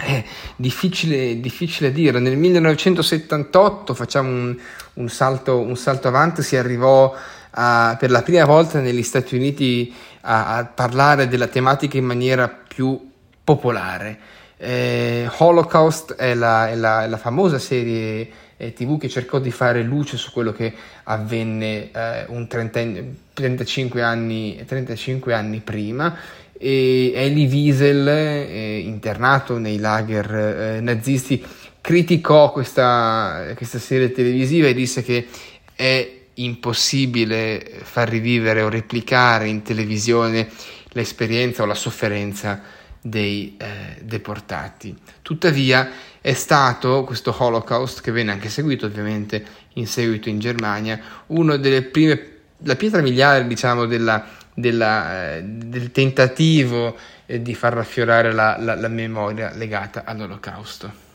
è 0.00 0.24
difficile, 0.54 1.40
difficile 1.40 1.90
dire. 1.90 2.20
Nel 2.20 2.36
1978 2.36 3.94
facciamo 3.94 4.28
un, 4.28 4.56
un, 4.94 5.08
salto, 5.08 5.58
un 5.58 5.76
salto, 5.76 6.06
avanti, 6.06 6.42
si 6.42 6.56
arrivò 6.56 7.12
a, 7.50 7.96
per 7.98 8.12
la 8.12 8.22
prima 8.22 8.44
volta 8.44 8.78
negli 8.78 9.02
Stati 9.02 9.34
Uniti 9.34 9.92
a, 10.20 10.56
a 10.56 10.64
parlare 10.66 11.26
della 11.26 11.48
tematica 11.48 11.96
in 11.96 12.04
maniera 12.04 12.48
più 12.48 13.10
popolare. 13.42 14.18
Eh, 14.56 15.28
Holocaust 15.38 16.14
è 16.14 16.34
la, 16.34 16.68
è, 16.68 16.76
la, 16.76 17.04
è 17.04 17.08
la, 17.08 17.16
famosa 17.16 17.58
serie 17.58 18.30
eh, 18.56 18.72
tv 18.72 18.98
che 18.98 19.08
cercò 19.08 19.40
di 19.40 19.50
fare 19.50 19.82
luce 19.82 20.16
su 20.16 20.30
quello 20.32 20.52
che 20.52 20.72
avvenne 21.04 21.90
eh, 21.90 22.24
un 22.28 22.46
30, 22.46 22.80
35, 23.34 24.02
anni, 24.02 24.62
35 24.64 25.34
anni 25.34 25.60
prima 25.60 26.16
e 26.58 27.12
Elie 27.14 27.46
Wiesel, 27.46 28.08
eh, 28.08 28.78
internato 28.78 29.58
nei 29.58 29.78
lager 29.78 30.34
eh, 30.34 30.80
nazisti, 30.80 31.44
criticò 31.80 32.50
questa, 32.50 33.52
questa, 33.56 33.78
serie 33.78 34.10
televisiva 34.10 34.66
e 34.66 34.74
disse 34.74 35.02
che 35.02 35.26
è 35.74 36.16
impossibile 36.34 37.80
far 37.82 38.08
rivivere 38.08 38.62
o 38.62 38.68
replicare 38.68 39.48
in 39.48 39.62
televisione 39.62 40.48
l'esperienza 40.90 41.62
o 41.62 41.66
la 41.66 41.74
sofferenza 41.74 42.60
dei 43.00 43.56
eh, 43.56 44.00
deportati. 44.02 44.96
Tuttavia 45.22 45.90
è 46.20 46.32
stato 46.32 47.04
questo 47.04 47.34
Holocaust, 47.36 48.00
che 48.00 48.10
venne 48.10 48.32
anche 48.32 48.48
seguito 48.48 48.86
ovviamente 48.86 49.44
in 49.74 49.86
seguito 49.86 50.28
in 50.28 50.40
Germania, 50.40 51.00
uno 51.28 51.56
delle 51.56 51.82
prime, 51.82 52.20
la 52.64 52.74
pietra 52.74 53.00
miliare 53.00 53.46
diciamo 53.46 53.86
della 53.86 54.26
della, 54.58 55.36
eh, 55.36 55.42
del 55.44 55.92
tentativo 55.92 56.96
eh, 57.26 57.40
di 57.40 57.54
far 57.54 57.74
raffiorare 57.74 58.32
la, 58.32 58.56
la, 58.58 58.74
la 58.74 58.88
memoria 58.88 59.52
legata 59.54 60.02
all'olocausto. 60.04 61.06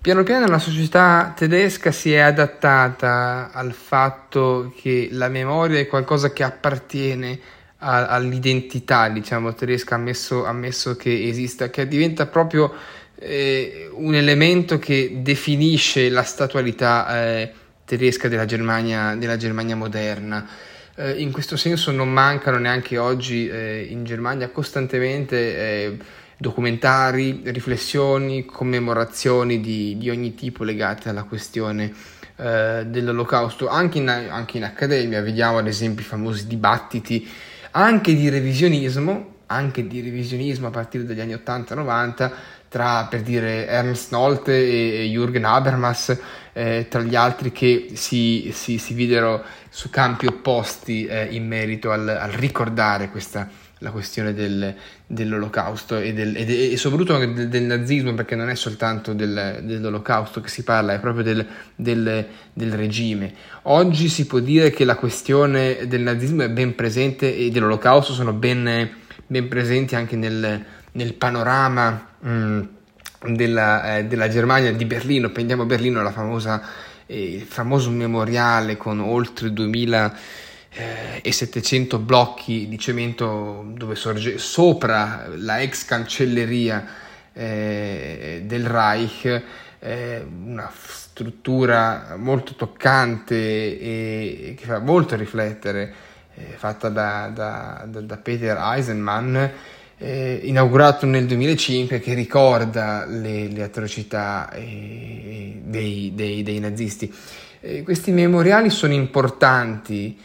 Piano 0.00 0.22
piano 0.22 0.46
la 0.46 0.58
società 0.58 1.34
tedesca 1.36 1.92
si 1.92 2.14
è 2.14 2.20
adattata 2.20 3.50
al 3.52 3.72
fatto 3.72 4.72
che 4.80 5.08
la 5.12 5.28
memoria 5.28 5.78
è 5.78 5.86
qualcosa 5.86 6.32
che 6.32 6.44
appartiene 6.44 7.38
a, 7.78 8.06
all'identità, 8.06 9.10
diciamo, 9.10 9.52
tedesca, 9.52 9.96
ammesso, 9.96 10.46
ammesso 10.46 10.96
che 10.96 11.28
esista, 11.28 11.68
che 11.68 11.86
diventa 11.86 12.24
proprio 12.24 12.72
eh, 13.18 13.90
un 13.92 14.14
elemento 14.14 14.78
che 14.78 15.18
definisce 15.20 16.08
la 16.08 16.22
statualità 16.22 17.24
eh, 17.24 17.52
tedesca 17.88 18.28
della 18.28 18.44
Germania, 18.44 19.14
della 19.14 19.38
Germania 19.38 19.74
moderna. 19.74 20.46
Eh, 20.94 21.22
in 21.22 21.32
questo 21.32 21.56
senso 21.56 21.90
non 21.90 22.12
mancano 22.12 22.58
neanche 22.58 22.98
oggi 22.98 23.48
eh, 23.48 23.86
in 23.88 24.04
Germania 24.04 24.50
costantemente 24.50 25.36
eh, 25.36 25.96
documentari, 26.36 27.40
riflessioni, 27.44 28.44
commemorazioni 28.44 29.60
di, 29.60 29.96
di, 29.96 30.10
ogni 30.10 30.34
tipo 30.34 30.64
legate 30.64 31.08
alla 31.08 31.22
questione 31.22 31.92
eh, 32.36 32.84
dell'olocausto, 32.86 33.68
anche 33.68 33.98
in, 33.98 34.08
anche 34.08 34.58
in 34.58 34.64
accademia, 34.64 35.22
vediamo 35.22 35.58
ad 35.58 35.66
esempio 35.66 36.04
i 36.04 36.06
famosi 36.06 36.46
dibattiti 36.46 37.26
anche 37.70 38.14
di 38.14 38.28
revisionismo, 38.28 39.36
anche 39.46 39.86
di 39.86 40.02
revisionismo 40.02 40.66
a 40.66 40.70
partire 40.70 41.04
dagli 41.04 41.20
anni 41.20 41.34
80-90 41.34 42.30
tra 42.68 43.06
per 43.08 43.22
dire 43.22 43.66
Ernst 43.66 44.12
Nolte 44.12 44.52
e 44.52 45.06
Jürgen 45.06 45.44
Habermas, 45.44 46.16
eh, 46.52 46.86
tra 46.88 47.00
gli 47.02 47.14
altri 47.14 47.52
che 47.52 47.90
si, 47.94 48.50
si, 48.52 48.78
si 48.78 48.94
videro 48.94 49.44
su 49.68 49.90
campi 49.90 50.26
opposti 50.26 51.06
eh, 51.06 51.26
in 51.30 51.46
merito 51.46 51.90
al, 51.90 52.08
al 52.08 52.30
ricordare 52.30 53.10
questa, 53.10 53.48
la 53.78 53.90
questione 53.90 54.34
del, 54.34 54.74
dell'olocausto 55.06 55.96
e, 55.98 56.12
del, 56.12 56.36
e, 56.36 56.72
e 56.72 56.76
soprattutto 56.76 57.16
del, 57.16 57.48
del, 57.48 57.62
nazismo, 57.62 58.12
perché 58.14 58.34
non 58.34 58.50
è 58.50 58.54
soltanto 58.54 59.12
del, 59.12 59.60
dell'olocausto 59.62 60.40
che 60.40 60.48
si 60.48 60.64
parla, 60.64 60.94
è 60.94 60.98
proprio 60.98 61.22
del, 61.22 61.46
del, 61.74 62.72
regime. 62.72 63.32
Oggi 63.62 64.08
si 64.08 64.26
può 64.26 64.40
dire 64.40 64.70
che 64.70 64.84
la 64.84 64.96
questione 64.96 65.86
del 65.86 66.02
nazismo 66.02 66.42
è 66.42 66.50
ben 66.50 66.74
presente 66.74 67.34
e 67.36 67.50
dell'olocausto 67.50 68.12
sono 68.12 68.32
ben, 68.32 68.90
ben 69.26 69.48
presenti 69.48 69.94
anche 69.94 70.16
nel, 70.16 70.64
nel 70.92 71.14
panorama 71.14 72.07
mm, 72.26 72.62
della, 73.26 73.96
eh, 73.96 74.04
della, 74.04 74.28
Germania, 74.28 74.72
di 74.72 74.84
Berlino, 74.84 75.30
prendiamo 75.30 75.64
Berlino, 75.64 76.02
la 76.02 76.12
famosa, 76.12 76.62
eh, 77.06 77.34
il 77.34 77.42
famoso 77.42 77.90
memoriale 77.90 78.76
con 78.76 79.00
oltre 79.00 79.52
2700 79.52 81.96
eh, 81.96 81.98
blocchi 82.00 82.68
di 82.68 82.78
cemento 82.78 83.72
dove 83.74 83.94
sorge 83.94 84.38
sopra 84.38 85.26
la 85.36 85.60
ex 85.60 85.84
cancelleria 85.84 86.86
eh, 87.32 88.42
del 88.44 88.66
Reich, 88.66 89.42
eh, 89.80 90.26
una 90.44 90.70
struttura 90.72 92.14
molto 92.16 92.54
toccante 92.54 93.34
e, 93.34 94.54
che 94.56 94.64
fa 94.64 94.78
molto 94.78 95.16
riflettere, 95.16 95.92
eh, 96.34 96.54
fatta 96.56 96.88
da, 96.88 97.30
da, 97.32 97.84
da, 97.86 98.16
Peter 98.16 98.56
Eisenmann 98.56 99.36
eh, 99.98 100.40
inaugurato 100.44 101.06
nel 101.06 101.26
2005 101.26 101.98
che 102.00 102.14
ricorda 102.14 103.04
le, 103.06 103.48
le 103.48 103.62
atrocità 103.62 104.50
eh, 104.52 105.60
dei, 105.62 106.12
dei, 106.14 106.42
dei, 106.42 106.60
nazisti. 106.60 107.12
Eh, 107.60 107.82
questi 107.82 108.12
memoriali 108.12 108.70
sono 108.70 108.92
importanti, 108.92 110.16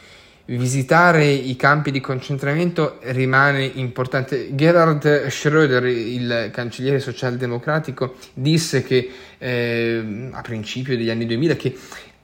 visitare 0.45 1.25
i 1.25 1.55
campi 1.55 1.89
di 1.89 1.99
concentramento 1.99 2.99
rimane 3.01 3.63
importante. 3.63 4.53
Gerhard 4.55 5.25
Schröder, 5.27 5.85
il 5.85 6.49
cancelliere 6.51 6.99
socialdemocratico, 6.99 8.15
disse 8.33 8.83
che 8.83 9.09
eh, 9.39 10.29
a 10.31 10.41
principio 10.41 10.95
degli 10.95 11.09
anni 11.09 11.25
2000 11.25 11.55
che 11.55 11.75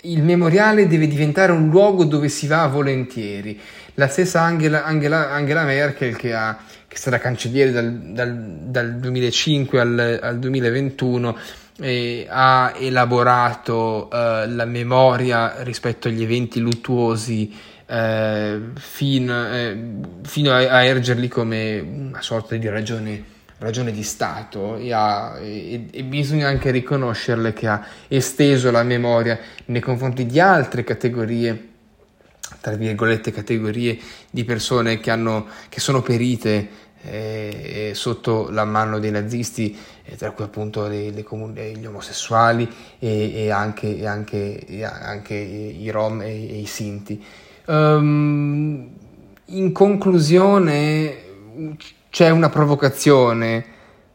il 0.03 0.23
memoriale 0.23 0.87
deve 0.87 1.07
diventare 1.07 1.51
un 1.51 1.69
luogo 1.69 2.05
dove 2.05 2.29
si 2.29 2.47
va 2.47 2.67
volentieri. 2.67 3.59
La 3.95 4.07
stessa 4.07 4.41
Angela, 4.41 4.85
Angela, 4.85 5.31
Angela 5.31 5.63
Merkel 5.63 6.15
che 6.15 6.33
ha 6.33 6.57
che 6.89 6.95
è 6.95 6.97
stata 6.97 7.19
cancelliere 7.19 7.71
dal, 7.71 7.93
dal, 7.93 8.35
dal 8.65 8.95
2005 8.95 9.79
al, 9.79 10.19
al 10.23 10.39
2021, 10.39 11.37
eh, 11.81 12.25
ha 12.27 12.73
elaborato 12.75 14.09
eh, 14.11 14.47
la 14.47 14.65
memoria 14.65 15.61
rispetto 15.61 16.07
agli 16.07 16.23
eventi 16.23 16.59
luttuosi 16.59 17.55
eh, 17.85 18.59
fino, 18.73 19.53
eh, 19.53 19.77
fino 20.23 20.51
a, 20.51 20.57
a, 20.57 20.83
ergerli 20.83 21.27
come 21.27 21.79
una 21.79 22.21
sorta 22.23 22.55
di 22.55 22.67
ragione, 22.67 23.23
ragione 23.59 23.91
di 23.91 24.03
Stato 24.03 24.75
e, 24.77 24.91
ha, 24.91 25.37
e, 25.39 25.85
e, 25.91 26.03
bisogna 26.03 26.47
anche 26.47 26.71
riconoscerle 26.71 27.53
che 27.53 27.67
ha 27.67 27.85
esteso 28.07 28.71
la 28.71 28.83
memoria 28.83 29.37
nei 29.65 29.81
confronti 29.81 30.25
di 30.25 30.39
altre 30.39 30.83
categorie 30.83 31.68
tra 32.61 32.75
virgolette 32.75 33.31
categorie 33.31 33.97
di 34.29 34.43
persone 34.43 34.99
che, 34.99 35.11
hanno, 35.11 35.47
che 35.69 35.79
sono 35.79 36.01
perite 36.01 36.87
eh, 37.01 37.91
sotto 37.93 38.49
la 38.49 38.65
mano 38.65 38.99
dei 38.99 39.11
nazisti, 39.11 39.77
eh, 40.03 40.15
tra 40.15 40.31
cui 40.31 40.43
appunto 40.43 40.87
le, 40.87 41.11
le 41.11 41.23
comuni, 41.23 41.77
gli 41.77 41.85
omosessuali 41.85 42.67
e, 42.99 43.45
e, 43.45 43.51
anche, 43.51 43.97
e, 43.97 44.05
anche, 44.05 44.65
e, 44.65 44.83
anche, 44.83 45.35
i 45.35 45.89
rom 45.89 46.21
e, 46.21 46.33
i 46.33 46.65
sinti. 46.65 47.23
Um, 47.65 48.89
in 49.45 49.71
conclusione 49.71 51.17
c'è 52.09 52.29
una 52.29 52.49
provocazione 52.49 53.65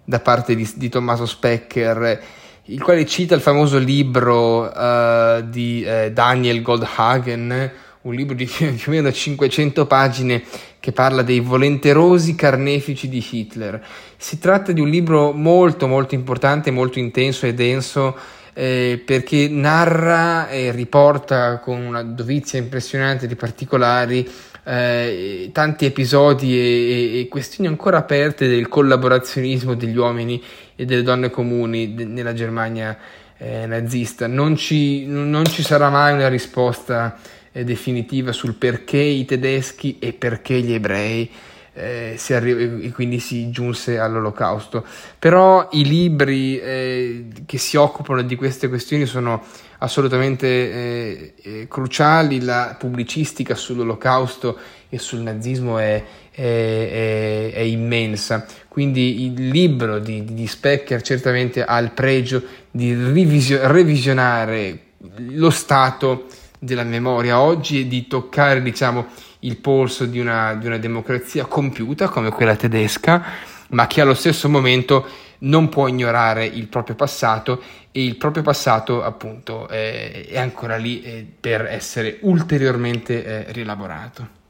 da 0.04 0.20
parte 0.20 0.54
di, 0.54 0.70
di 0.74 0.88
Tommaso 0.88 1.24
Specker 1.24 2.22
il 2.68 2.82
quale 2.82 3.04
cita 3.04 3.34
il 3.34 3.42
famoso 3.42 3.76
libro 3.76 4.62
uh, 4.62 5.42
di 5.42 5.84
uh, 5.86 6.10
Daniel 6.10 6.62
Goldhagen 6.62 7.70
un 8.04 8.14
libro 8.14 8.34
di 8.34 8.46
più 8.46 8.68
o 8.86 8.90
meno 8.90 9.12
500 9.12 9.86
pagine 9.86 10.42
che 10.80 10.92
parla 10.92 11.22
dei 11.22 11.40
volenterosi 11.40 12.34
carnefici 12.34 13.08
di 13.08 13.24
Hitler. 13.28 13.82
Si 14.16 14.38
tratta 14.38 14.72
di 14.72 14.80
un 14.80 14.88
libro 14.88 15.32
molto 15.32 15.86
molto 15.86 16.14
importante, 16.14 16.70
molto 16.70 16.98
intenso 16.98 17.46
e 17.46 17.54
denso 17.54 18.16
eh, 18.52 19.02
perché 19.04 19.48
narra 19.48 20.48
e 20.48 20.70
riporta 20.70 21.58
con 21.58 21.80
una 21.80 22.02
dovizia 22.02 22.58
impressionante 22.58 23.26
di 23.26 23.34
particolari 23.34 24.28
eh, 24.66 25.50
tanti 25.52 25.84
episodi 25.84 26.58
e, 26.58 27.20
e, 27.20 27.28
questioni 27.28 27.68
ancora 27.68 27.98
aperte 27.98 28.48
del 28.48 28.68
collaborazionismo 28.68 29.74
degli 29.74 29.96
uomini 29.96 30.42
e 30.76 30.84
delle 30.84 31.02
donne 31.02 31.30
comuni 31.30 31.94
de- 31.94 32.04
nella 32.04 32.32
Germania 32.32 32.96
eh, 33.36 33.66
nazista. 33.66 34.26
Non 34.26 34.56
ci, 34.56 35.06
non 35.06 35.44
ci 35.46 35.62
sarà 35.62 35.90
mai 35.90 36.14
una 36.14 36.28
risposta 36.28 37.18
definitiva 37.62 38.32
sul 38.32 38.54
perché 38.54 38.98
i 38.98 39.24
tedeschi 39.24 39.98
e 40.00 40.12
perché 40.12 40.60
gli 40.60 40.72
ebrei 40.72 41.30
eh, 41.74 42.14
si 42.16 42.32
arri- 42.32 42.84
e 42.86 42.92
quindi 42.92 43.18
si 43.18 43.50
giunse 43.50 43.98
all'olocausto. 43.98 44.84
Però 45.18 45.68
i 45.72 45.84
libri 45.84 46.58
eh, 46.58 47.26
che 47.44 47.58
si 47.58 47.76
occupano 47.76 48.22
di 48.22 48.36
queste 48.36 48.68
questioni 48.68 49.06
sono 49.06 49.42
assolutamente 49.78 50.46
eh, 50.46 51.34
eh 51.42 51.66
cruciali, 51.68 52.40
la 52.40 52.76
pubblicistica 52.78 53.54
sull'olocausto 53.54 54.56
e 54.88 54.98
sul 54.98 55.20
nazismo 55.20 55.78
è, 55.78 56.02
è, 56.30 56.40
è, 56.40 57.52
è 57.52 57.60
immensa. 57.60 58.46
Quindi 58.68 59.24
il 59.24 59.48
libro 59.48 59.98
di, 59.98 60.24
di, 60.24 60.46
Specker 60.46 61.02
certamente 61.02 61.64
ha 61.64 61.78
il 61.78 61.90
pregio 61.90 62.42
di 62.70 62.94
rivisio- 62.94 63.66
revisionare 63.66 64.78
lo 65.16 65.50
Stato 65.50 66.26
della 66.64 66.82
memoria 66.82 67.40
oggi 67.40 67.80
e 67.80 67.88
di 67.88 68.06
toccare 68.06 68.62
diciamo, 68.62 69.06
il 69.40 69.56
polso 69.58 70.06
di 70.06 70.18
una, 70.18 70.54
di 70.54 70.66
una 70.66 70.78
democrazia 70.78 71.44
compiuta 71.44 72.08
come 72.08 72.30
quella 72.30 72.56
tedesca, 72.56 73.22
ma 73.68 73.86
che 73.86 74.00
allo 74.00 74.14
stesso 74.14 74.48
momento 74.48 75.06
non 75.40 75.68
può 75.68 75.88
ignorare 75.88 76.46
il 76.46 76.68
proprio 76.68 76.96
passato 76.96 77.62
e 77.92 78.04
il 78.04 78.16
proprio 78.16 78.42
passato 78.42 79.02
appunto 79.02 79.68
eh, 79.68 80.26
è 80.26 80.38
ancora 80.38 80.76
lì 80.76 81.02
eh, 81.02 81.26
per 81.38 81.66
essere 81.66 82.18
ulteriormente 82.22 83.24
eh, 83.24 83.52
rielaborato. 83.52 84.42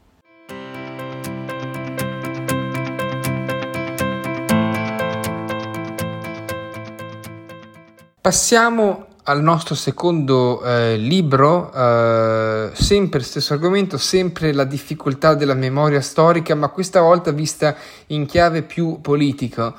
Passiamo 8.21 9.14
al 9.27 9.41
nostro 9.41 9.73
secondo 9.73 10.63
eh, 10.63 10.97
libro, 10.97 11.71
eh, 11.73 12.69
sempre 12.73 13.21
stesso 13.21 13.53
argomento, 13.53 13.97
sempre 13.97 14.53
la 14.53 14.65
difficoltà 14.65 15.33
della 15.33 15.55
memoria 15.55 16.01
storica, 16.01 16.53
ma 16.53 16.67
questa 16.67 17.01
volta 17.01 17.31
vista 17.31 17.75
in 18.07 18.25
chiave 18.25 18.61
più 18.61 18.99
politica. 19.01 19.73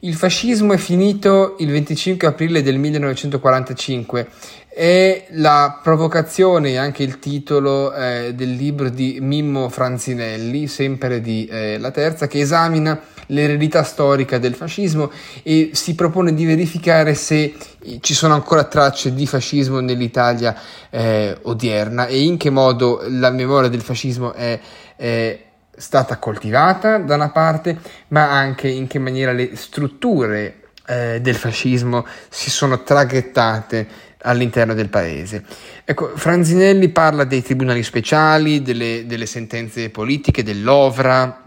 Il 0.00 0.14
fascismo 0.14 0.72
è 0.72 0.76
finito 0.76 1.56
il 1.58 1.70
25 1.72 2.28
aprile 2.28 2.62
del 2.62 2.78
1945 2.78 4.28
è 4.68 5.26
la 5.30 5.80
provocazione 5.82 6.70
e 6.70 6.76
anche 6.76 7.02
il 7.02 7.18
titolo 7.18 7.92
eh, 7.92 8.32
del 8.32 8.52
libro 8.52 8.90
di 8.90 9.18
Mimmo 9.20 9.68
Franzinelli, 9.68 10.68
sempre 10.68 11.20
di 11.20 11.46
eh, 11.50 11.78
La 11.78 11.90
Terza, 11.90 12.28
che 12.28 12.38
esamina 12.38 13.00
l'eredità 13.28 13.82
storica 13.82 14.38
del 14.38 14.54
fascismo 14.54 15.10
e 15.42 15.70
si 15.72 15.94
propone 15.94 16.34
di 16.34 16.44
verificare 16.44 17.14
se 17.14 17.54
ci 18.00 18.14
sono 18.14 18.34
ancora 18.34 18.64
tracce 18.64 19.14
di 19.14 19.26
fascismo 19.26 19.80
nell'Italia 19.80 20.54
eh, 20.90 21.36
odierna 21.42 22.06
e 22.06 22.22
in 22.22 22.36
che 22.36 22.50
modo 22.50 23.02
la 23.08 23.30
memoria 23.30 23.68
del 23.68 23.82
fascismo 23.82 24.32
è, 24.32 24.58
è 24.96 25.42
stata 25.76 26.18
coltivata 26.18 26.98
da 26.98 27.14
una 27.14 27.30
parte, 27.30 27.78
ma 28.08 28.30
anche 28.30 28.68
in 28.68 28.86
che 28.86 28.98
maniera 28.98 29.32
le 29.32 29.56
strutture 29.56 30.62
eh, 30.86 31.20
del 31.20 31.36
fascismo 31.36 32.06
si 32.28 32.50
sono 32.50 32.82
traghettate 32.82 34.06
all'interno 34.22 34.74
del 34.74 34.88
paese. 34.88 35.44
Ecco, 35.84 36.12
Franzinelli 36.16 36.88
parla 36.88 37.24
dei 37.24 37.42
tribunali 37.42 37.82
speciali, 37.82 38.62
delle, 38.62 39.04
delle 39.06 39.26
sentenze 39.26 39.90
politiche, 39.90 40.42
dell'ovra, 40.42 41.44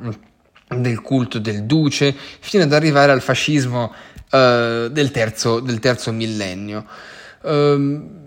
del 0.76 1.02
culto 1.02 1.40
del 1.40 1.64
duce, 1.64 2.16
fino 2.40 2.64
ad 2.64 2.74
arrivare 2.74 3.12
al 3.12 3.22
fascismo 3.22 3.94
uh, 4.32 4.88
del, 4.88 5.12
terzo, 5.12 5.60
del, 5.60 5.80
terzo, 5.80 6.12
millennio. 6.12 6.86
Uh, 7.42 8.20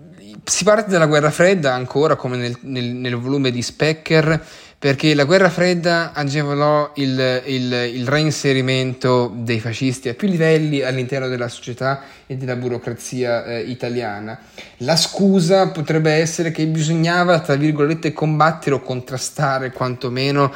si 0.43 0.63
parte 0.63 0.91
dalla 0.91 1.07
guerra 1.07 1.31
fredda 1.31 1.73
ancora 1.73 2.15
come 2.15 2.37
nel, 2.37 2.57
nel, 2.61 2.85
nel 2.85 3.15
volume 3.15 3.51
di 3.51 3.61
Specker 3.61 4.45
perché 4.77 5.13
la 5.13 5.23
guerra 5.23 5.49
fredda 5.49 6.11
agevolò 6.13 6.91
il, 6.95 7.41
il, 7.45 7.91
il, 7.93 8.07
reinserimento 8.07 9.31
dei 9.33 9.59
fascisti 9.59 10.09
a 10.09 10.13
più 10.13 10.27
livelli 10.27 10.81
all'interno 10.81 11.27
della 11.27 11.47
società 11.47 12.03
e 12.27 12.35
della 12.35 12.55
burocrazia 12.55 13.45
eh, 13.45 13.61
italiana. 13.61 14.37
La 14.77 14.95
scusa 14.95 15.69
potrebbe 15.69 16.11
essere 16.11 16.51
che 16.51 16.67
bisognava, 16.67 17.39
tra 17.39 17.55
virgolette, 17.55 18.13
combattere 18.13 18.75
o 18.75 18.81
contrastare 18.81 19.71
quantomeno 19.71 20.53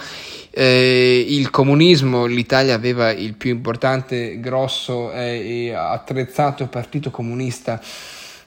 eh, 0.52 1.26
il 1.28 1.50
comunismo. 1.50 2.26
L'Italia 2.26 2.76
aveva 2.76 3.12
il 3.12 3.34
più 3.36 3.52
importante, 3.52 4.40
grosso 4.40 5.12
eh, 5.14 5.68
e 5.70 5.74
attrezzato 5.74 6.68
partito 6.68 7.10
comunista 7.10 7.82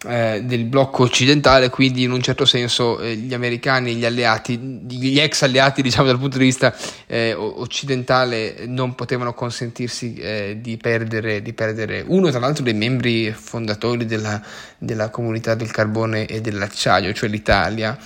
eh, 0.07 0.43
del 0.45 0.65
blocco 0.65 1.05
occidentale, 1.05 1.71
quindi 1.71 2.03
in 2.03 2.11
un 2.11 2.21
certo 2.21 2.45
senso 2.45 2.99
eh, 3.01 3.15
gli 3.15 3.35
americani, 3.35 3.95
gli 3.95 4.05
alleati, 4.05 4.59
gli 4.59 5.19
ex 5.19 5.43
alleati 5.43 5.83
diciamo 5.83 6.09
dal 6.09 6.19
punto 6.19 6.39
di 6.39 6.45
vista 6.45 6.75
eh, 7.07 7.33
occidentale 7.35 8.65
non 8.67 8.95
potevano 8.95 9.33
consentirsi 9.33 10.15
eh, 10.15 10.59
di 10.61 10.77
perdere, 10.77 11.43
di, 11.43 11.53
perdere, 11.53 12.05
uno 12.07 12.31
tra 12.31 12.39
l'altro 12.41 12.65
dei 12.65 12.75
membri 12.75 13.33
fondatori 13.33 14.05
della, 14.05 14.43
della 14.79 15.11
comunità 15.11 15.55
del 15.55 15.71
carbone 15.71 16.27
e 16.27 16.41
dell'acciaio, 16.41 17.13
cioè 17.13 17.29
l'Italia. 17.29 17.97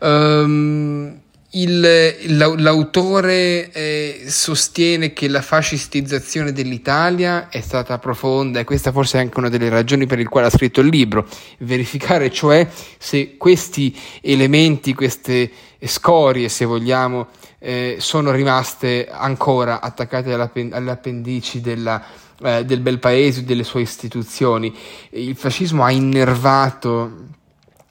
Um, 0.00 1.24
il, 1.58 2.34
l'autore 2.58 3.70
eh, 3.70 4.24
sostiene 4.26 5.12
che 5.12 5.28
la 5.28 5.40
fascistizzazione 5.40 6.52
dell'Italia 6.52 7.48
è 7.48 7.60
stata 7.60 7.98
profonda 7.98 8.60
e 8.60 8.64
questa 8.64 8.92
forse 8.92 9.18
è 9.18 9.20
anche 9.20 9.38
una 9.38 9.48
delle 9.48 9.68
ragioni 9.68 10.06
per 10.06 10.18
le 10.18 10.24
quali 10.24 10.46
ha 10.46 10.50
scritto 10.50 10.80
il 10.80 10.88
libro, 10.88 11.26
verificare 11.58 12.30
cioè 12.30 12.68
se 12.98 13.36
questi 13.36 13.96
elementi, 14.20 14.92
queste 14.92 15.50
scorie 15.84 16.48
se 16.48 16.64
vogliamo, 16.64 17.28
eh, 17.58 17.96
sono 18.00 18.32
rimaste 18.32 19.08
ancora 19.10 19.80
attaccate 19.80 20.32
alle 20.34 20.90
appendici 20.90 21.60
della, 21.60 22.04
eh, 22.42 22.64
del 22.64 22.80
bel 22.80 22.98
paese, 22.98 23.44
delle 23.44 23.64
sue 23.64 23.80
istituzioni. 23.80 24.74
Il 25.10 25.36
fascismo 25.36 25.84
ha 25.84 25.90
innervato 25.90 27.34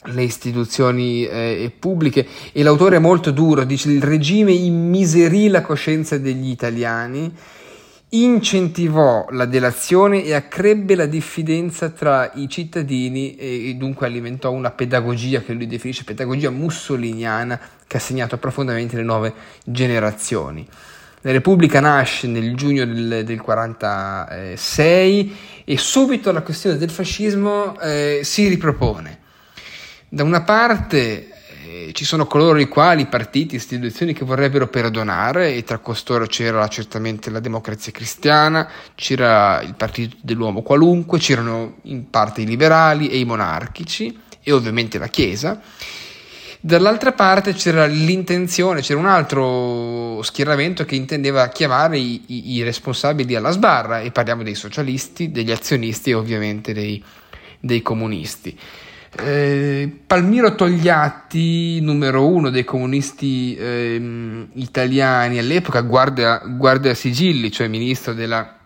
le 0.08 0.24
istituzioni 0.24 1.26
eh, 1.26 1.72
pubbliche 1.78 2.28
e 2.52 2.64
l'autore 2.64 2.98
è 2.98 3.00
molto 3.00 3.32
duro, 3.32 3.64
dice 3.64 3.90
il 3.92 4.04
regime 4.04 4.52
immiserì 4.52 5.48
la 5.48 5.62
coscienza 5.62 6.18
degli 6.18 6.50
italiani, 6.50 7.34
incentivò 8.10 9.28
la 9.32 9.46
delazione 9.46 10.24
e 10.24 10.34
accrebbe 10.34 10.96
la 10.96 11.06
diffidenza 11.06 11.90
tra 11.90 12.32
i 12.36 12.48
cittadini 12.48 13.36
e, 13.36 13.70
e 13.70 13.74
dunque 13.76 14.06
alimentò 14.06 14.52
una 14.52 14.72
pedagogia 14.72 15.42
che 15.42 15.54
lui 15.54 15.68
definisce 15.68 16.04
pedagogia 16.04 16.50
mussoliniana 16.50 17.60
che 17.88 17.98
ha 17.98 18.00
segnato 18.00 18.38
profondamente 18.38 18.96
le 18.96 19.04
nuove 19.04 19.34
generazioni. 19.66 20.68
La 21.22 21.32
Repubblica 21.32 21.80
nasce 21.80 22.28
nel 22.28 22.56
giugno 22.56 22.86
del, 22.86 23.24
del 23.26 23.42
46 23.42 25.36
e 25.66 25.78
subito 25.78 26.32
la 26.32 26.44
questione 26.44 26.78
del 26.78 26.92
fascismo 26.92 27.80
eh, 27.80 28.20
si 28.24 28.48
ripropone 28.48 29.24
da 30.10 30.24
una 30.24 30.42
parte 30.42 31.30
eh, 31.68 31.92
ci 31.94 32.06
sono 32.06 32.28
coloro 32.28 32.60
i 32.60 32.68
quali, 32.68 33.08
partiti, 33.08 33.56
istituzioni 33.56 34.14
che 34.14 34.24
vorrebbero 34.24 34.68
perdonare 34.68 35.56
e 35.56 35.64
tra 35.64 35.80
costoro 35.80 36.26
c'era 36.28 36.68
certamente 36.68 37.30
la 37.30 37.40
democrazia 37.40 37.92
cristiana, 37.92 38.70
c'era 38.94 39.62
il 39.62 39.74
partito 39.76 40.16
dell'uomo 40.22 40.62
qualunque, 40.62 41.20
c'erano 41.20 41.78
in 41.84 42.10
parte 42.10 42.42
i 42.42 42.46
liberali 42.46 43.10
e 43.10 43.18
i 43.18 43.26
monarchici 43.26 44.18
e 44.42 44.52
ovviamente 44.52 44.98
la 45.00 45.08
Chiesa. 45.08 45.60
Dall'altra 46.62 47.12
parte 47.12 47.54
c'era 47.54 47.86
l'intenzione, 47.86 48.82
c'era 48.82 49.00
un 49.00 49.06
altro 49.06 50.22
schieramento 50.24 50.84
che 50.86 50.96
intendeva 50.96 51.48
chiamare 51.50 51.98
i, 51.98 52.24
i, 52.28 52.54
i 52.54 52.64
responsabili 52.64 53.36
alla 53.36 53.52
sbarra 53.52 54.00
e 54.00 54.12
parliamo 54.12 54.44
dei 54.44 54.56
socialisti, 54.56 55.32
degli 55.32 55.52
azionisti 55.52 56.12
e 56.12 56.14
ovviamente 56.16 56.74
dei, 56.74 57.04
dei 57.60 57.82
comunisti. 57.82 58.58
Eh, 59.18 60.00
Palmiro 60.06 60.56
Togliatti, 60.56 61.80
numero 61.80 62.28
uno 62.28 62.50
dei 62.50 62.66
comunisti 62.66 63.56
eh, 63.56 64.48
italiani 64.54 65.40
all'epoca, 65.40 65.80
guardia, 65.82 66.42
guardia 66.46 66.94
sigilli, 66.94 67.50
cioè 67.50 67.70
ministro 67.70 68.14
della, 68.14 68.58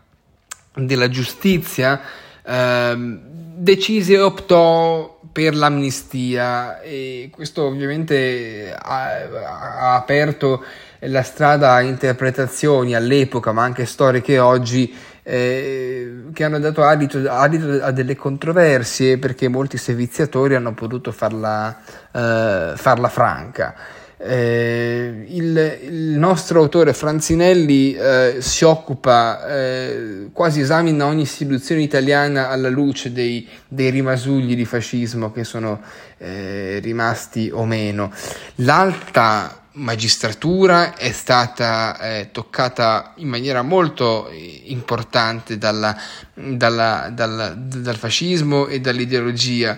della 0.73 1.07
giustizia, 1.07 2.01
eh, 2.43 2.95
decise 2.97 4.13
e 4.13 4.19
optò 4.19 5.19
per 5.31 5.55
l'amnistia 5.55 6.81
e 6.81 7.29
questo 7.31 7.65
ovviamente 7.65 8.75
ha, 8.75 9.11
ha 9.11 9.95
aperto 9.95 10.63
la 11.01 11.21
strada 11.21 11.73
a 11.73 11.81
interpretazioni 11.81 12.95
all'epoca, 12.95 13.51
ma 13.51 13.63
anche 13.63 13.85
storiche 13.85 14.39
oggi, 14.39 14.93
eh, 15.29 16.23
che 16.33 16.43
hanno 16.43 16.57
dato 16.57 16.83
adito, 16.83 17.19
adito, 17.29 17.83
a 17.83 17.91
delle 17.91 18.15
controversie 18.15 19.19
perché 19.19 19.47
molti 19.47 19.77
seviziatori 19.77 20.55
hanno 20.55 20.73
potuto 20.73 21.11
farla, 21.11 21.77
eh, 22.11 22.73
farla 22.75 23.09
franca. 23.09 23.75
Eh, 24.17 25.25
il, 25.27 25.77
il, 25.83 26.17
nostro 26.17 26.61
autore 26.61 26.93
Franzinelli 26.93 27.93
eh, 27.93 28.37
si 28.39 28.65
occupa, 28.65 29.47
eh, 29.47 30.29
quasi 30.33 30.61
esamina 30.61 31.05
ogni 31.05 31.21
istituzione 31.21 31.83
italiana 31.83 32.49
alla 32.49 32.69
luce 32.69 33.13
dei, 33.13 33.47
dei 33.67 33.91
rimasugli 33.91 34.55
di 34.55 34.65
fascismo 34.65 35.31
che 35.31 35.43
sono 35.43 35.79
eh, 36.17 36.79
rimasti 36.81 37.51
o 37.53 37.65
meno. 37.65 38.11
L'alta 38.55 39.59
magistratura 39.73 40.95
è 40.95 41.11
stata 41.11 41.99
eh, 41.99 42.29
toccata 42.31 43.13
in 43.17 43.27
maniera 43.27 43.61
molto 43.61 44.29
importante 44.65 45.57
dalla, 45.57 45.95
dalla, 46.33 47.09
dalla, 47.11 47.53
dal 47.55 47.97
fascismo 47.97 48.67
e 48.67 48.79
dall'ideologia. 48.79 49.77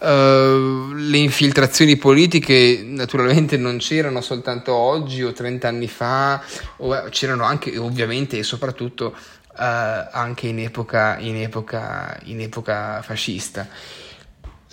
Uh, 0.00 0.94
le 0.94 1.18
infiltrazioni 1.18 1.98
politiche 1.98 2.82
naturalmente 2.82 3.58
non 3.58 3.76
c'erano 3.76 4.22
soltanto 4.22 4.72
oggi 4.72 5.22
o 5.22 5.32
30 5.32 5.68
anni 5.68 5.88
fa, 5.88 6.42
o, 6.78 6.96
eh, 6.96 7.10
c'erano 7.10 7.44
anche 7.44 7.76
ovviamente 7.76 8.38
e 8.38 8.42
soprattutto 8.42 9.14
uh, 9.14 9.52
anche 9.56 10.46
in 10.46 10.60
epoca, 10.60 11.18
in, 11.18 11.36
epoca, 11.36 12.18
in 12.24 12.40
epoca 12.40 13.02
fascista. 13.02 13.68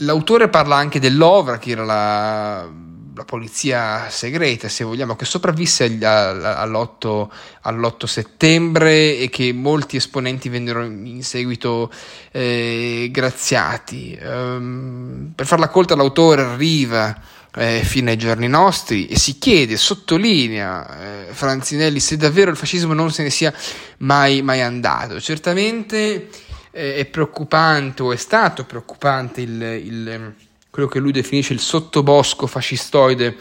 L'autore 0.01 0.47
parla 0.47 0.77
anche 0.77 1.01
dell'Ovra, 1.01 1.57
che 1.57 1.71
era 1.71 1.83
la 1.83 2.69
la 3.17 3.25
polizia 3.25 4.09
segreta, 4.09 4.69
se 4.69 4.83
vogliamo, 4.83 5.15
che 5.15 5.25
sopravvisse 5.25 5.85
all'8, 5.85 7.27
all'8 7.61 8.05
settembre 8.05 9.17
e 9.17 9.29
che 9.29 9.51
molti 9.53 9.97
esponenti 9.97 10.49
vennero 10.49 10.83
in 10.83 11.23
seguito 11.23 11.91
eh, 12.31 13.09
graziati. 13.11 14.17
Um, 14.21 15.31
per 15.35 15.47
farla 15.47 15.67
colta 15.69 15.95
l'autore 15.95 16.43
arriva 16.43 17.19
eh, 17.55 17.81
fino 17.83 18.11
ai 18.11 18.17
giorni 18.17 18.47
nostri 18.47 19.07
e 19.07 19.17
si 19.17 19.39
chiede, 19.39 19.77
sottolinea 19.77 21.27
eh, 21.27 21.33
Franzinelli, 21.33 21.99
se 21.99 22.17
davvero 22.17 22.51
il 22.51 22.57
fascismo 22.57 22.93
non 22.93 23.11
se 23.11 23.23
ne 23.23 23.31
sia 23.31 23.51
mai, 23.97 24.43
mai 24.43 24.61
andato. 24.61 25.19
Certamente 25.19 26.29
eh, 26.69 26.95
è 26.95 27.05
preoccupante 27.05 28.03
o 28.03 28.13
è 28.13 28.17
stato 28.17 28.63
preoccupante 28.63 29.41
il, 29.41 29.59
il 29.59 30.35
quello 30.77 30.91
che 30.91 30.99
lui 30.99 31.11
definisce 31.11 31.53
il 31.53 31.59
sottobosco 31.59 32.45
fascistoide 32.45 33.35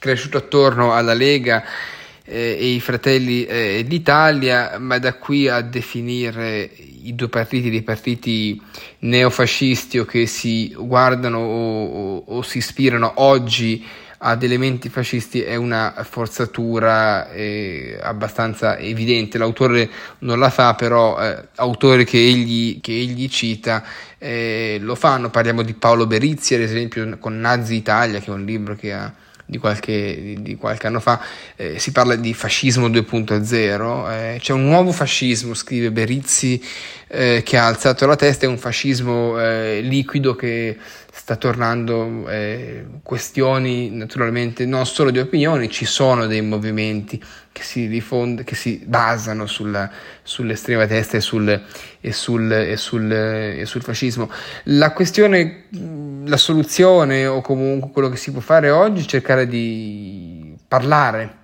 cresciuto 0.00 0.38
attorno 0.38 0.92
alla 0.92 1.14
Lega 1.14 1.62
eh, 2.24 2.56
e 2.58 2.66
i 2.70 2.80
fratelli 2.80 3.44
eh, 3.44 3.84
d'Italia, 3.86 4.76
ma 4.80 4.98
da 4.98 5.14
qui 5.14 5.46
a 5.46 5.60
definire 5.60 6.68
i 7.04 7.14
due 7.14 7.28
partiti 7.28 7.70
dei 7.70 7.82
partiti 7.82 8.60
neofascisti 8.98 10.00
o 10.00 10.04
che 10.04 10.26
si 10.26 10.74
guardano 10.76 11.38
o, 11.38 11.84
o, 11.84 12.24
o 12.26 12.42
si 12.42 12.58
ispirano 12.58 13.12
oggi 13.18 13.86
ad 14.22 14.42
elementi 14.42 14.90
fascisti 14.90 15.42
è 15.42 15.56
una 15.56 15.94
forzatura 16.02 17.30
eh, 17.30 17.98
abbastanza 18.02 18.76
evidente. 18.76 19.38
L'autore 19.38 19.88
non 20.20 20.38
la 20.38 20.50
fa, 20.50 20.74
però 20.74 21.18
eh, 21.18 21.48
autori 21.56 22.04
che 22.04 22.18
egli, 22.18 22.80
che 22.80 22.92
egli 22.92 23.28
cita 23.28 23.82
eh, 24.18 24.78
lo 24.80 24.94
fanno. 24.94 25.30
Parliamo 25.30 25.62
di 25.62 25.72
Paolo 25.72 26.06
Berizzi, 26.06 26.54
ad 26.54 26.60
esempio, 26.60 27.16
con 27.18 27.38
Nazi 27.38 27.74
Italia, 27.76 28.20
che 28.20 28.30
è 28.30 28.34
un 28.34 28.44
libro 28.44 28.74
che 28.74 28.92
ha 28.92 29.10
di 29.50 29.58
qualche, 29.58 30.18
di, 30.22 30.42
di 30.42 30.56
qualche, 30.56 30.86
anno 30.86 31.00
fa, 31.00 31.20
eh, 31.56 31.78
si 31.80 31.90
parla 31.90 32.14
di 32.14 32.32
fascismo 32.32 32.88
2.0, 32.88 34.12
eh, 34.12 34.38
c'è 34.38 34.52
un 34.52 34.64
nuovo 34.64 34.92
fascismo, 34.92 35.54
scrive 35.54 35.90
Berizzi, 35.90 36.62
eh, 37.08 37.42
che 37.44 37.56
ha 37.56 37.66
alzato 37.66 38.06
la 38.06 38.14
testa, 38.14 38.46
è 38.46 38.48
un 38.48 38.58
fascismo 38.58 39.38
eh, 39.40 39.80
liquido 39.82 40.36
che 40.36 40.78
sta 41.12 41.34
tornando 41.34 42.28
eh, 42.28 42.84
questioni 43.02 43.90
naturalmente 43.90 44.64
non 44.64 44.86
solo 44.86 45.10
di 45.10 45.18
opinioni, 45.18 45.68
ci 45.68 45.84
sono 45.84 46.26
dei 46.26 46.42
movimenti 46.42 47.20
che 47.60 47.66
si, 47.66 47.86
rifond- 47.86 48.42
che 48.42 48.54
si 48.54 48.82
basano 48.86 49.46
sulla, 49.46 49.90
sull'estrema 50.22 50.86
destra 50.86 51.18
e 51.18 51.20
sul, 51.20 51.62
e, 52.00 52.12
sul, 52.12 52.50
e, 52.50 52.76
sul, 52.78 53.12
e 53.12 53.66
sul 53.66 53.82
fascismo. 53.82 54.30
La 54.64 54.92
questione, 54.92 55.64
la 56.24 56.38
soluzione 56.38 57.26
o 57.26 57.42
comunque 57.42 57.90
quello 57.92 58.08
che 58.08 58.16
si 58.16 58.32
può 58.32 58.40
fare 58.40 58.70
oggi 58.70 59.02
è 59.02 59.06
cercare 59.06 59.46
di 59.46 60.56
parlare, 60.66 61.36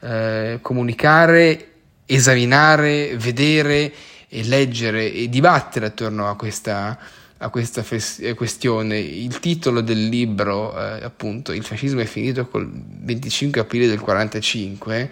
eh, 0.00 0.58
comunicare, 0.62 1.66
esaminare, 2.06 3.14
vedere 3.16 3.92
e 4.30 4.44
leggere 4.44 5.12
e 5.12 5.28
dibattere 5.28 5.86
attorno 5.86 6.30
a 6.30 6.36
questa 6.36 6.96
a 7.42 7.48
questa 7.48 7.82
fes- 7.82 8.20
eh, 8.20 8.34
questione. 8.34 8.98
Il 8.98 9.38
titolo 9.40 9.80
del 9.80 10.08
libro, 10.08 10.78
eh, 10.78 11.02
appunto, 11.02 11.52
Il 11.52 11.64
fascismo 11.64 12.00
è 12.00 12.04
finito 12.04 12.46
col 12.46 12.68
25 12.70 13.60
aprile 13.60 13.86
del 13.86 13.98
1945, 13.98 15.10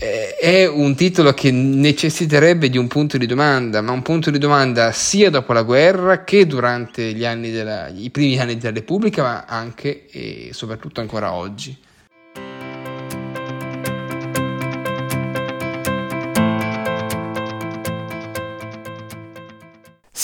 eh, 0.00 0.36
è 0.36 0.66
un 0.66 0.94
titolo 0.94 1.32
che 1.34 1.50
necessiterebbe 1.50 2.68
di 2.68 2.78
un 2.78 2.86
punto 2.88 3.18
di 3.18 3.26
domanda, 3.26 3.80
ma 3.80 3.92
un 3.92 4.02
punto 4.02 4.30
di 4.30 4.38
domanda 4.38 4.92
sia 4.92 5.30
dopo 5.30 5.52
la 5.52 5.62
guerra 5.62 6.24
che 6.24 6.46
durante 6.46 7.12
gli 7.12 7.24
anni 7.24 7.50
della, 7.50 7.88
i 7.88 8.10
primi 8.10 8.38
anni 8.38 8.56
della 8.56 8.74
Repubblica, 8.74 9.22
ma 9.22 9.44
anche 9.44 10.06
e 10.10 10.50
soprattutto 10.52 11.00
ancora 11.00 11.32
oggi. 11.32 11.76